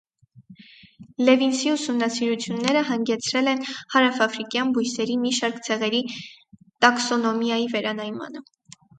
[1.25, 3.61] Լևինսի ուսումնասիրությունները հանգեցրել են
[3.95, 5.99] հարավաֆրիկյան բույսերի մի շարք ցեղերի
[6.87, 8.43] տաքսոնոմիայի վերանայմանը։